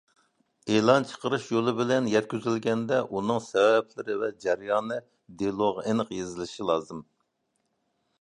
[0.75, 4.97] ئېلان چىقىرىش يولى بىلەن يەتكۈزۈلگەندە، ئۇنىڭ سەۋەبلىرى ۋە جەريانى
[5.43, 7.05] دېلوغا ئېنىق يېزىلىشى لازىم.